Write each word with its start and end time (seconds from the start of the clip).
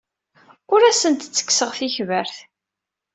Ur 0.73 0.81
asent-ttekkseɣ 0.83 1.71
tikbert. 1.77 2.35